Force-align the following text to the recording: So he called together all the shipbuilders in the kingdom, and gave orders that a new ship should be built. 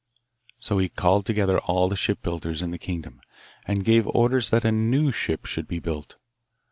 So 0.57 0.79
he 0.79 0.89
called 0.89 1.27
together 1.27 1.59
all 1.59 1.87
the 1.87 1.95
shipbuilders 1.95 2.63
in 2.63 2.71
the 2.71 2.79
kingdom, 2.79 3.21
and 3.67 3.85
gave 3.85 4.07
orders 4.07 4.49
that 4.49 4.65
a 4.65 4.71
new 4.71 5.11
ship 5.11 5.45
should 5.45 5.67
be 5.67 5.77
built. 5.77 6.15